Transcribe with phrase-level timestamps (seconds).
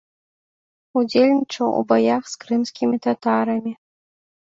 [1.01, 3.73] Удзельнічаў у баях з крымскімі татарамі.